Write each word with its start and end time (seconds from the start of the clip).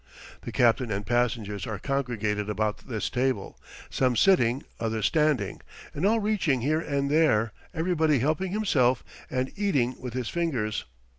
The 0.41 0.51
captain 0.51 0.89
and 0.91 1.05
passengers 1.05 1.67
are 1.67 1.77
congregated 1.77 2.49
about 2.49 2.87
this 2.87 3.07
table, 3.07 3.59
some 3.91 4.15
sitting, 4.15 4.63
others 4.79 5.05
standing, 5.05 5.61
and 5.93 6.07
all 6.07 6.19
reaching 6.19 6.61
here 6.61 6.81
and 6.81 7.07
there, 7.07 7.51
everybody 7.71 8.17
helping 8.17 8.51
himself 8.51 9.03
and 9.29 9.51
eating 9.55 9.95
with 10.01 10.15
his 10.15 10.27
fingers. 10.29 10.85